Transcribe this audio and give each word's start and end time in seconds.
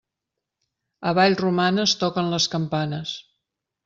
A 1.11 1.11
Vallromanes, 1.19 1.93
toquen 2.05 2.31
les 2.35 2.49
campanes. 2.55 3.13